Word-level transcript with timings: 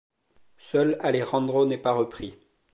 Seul 0.57 0.97
Alejandro 1.01 1.67
n'est 1.67 1.77
pas 1.77 1.93
repris. 1.93 2.33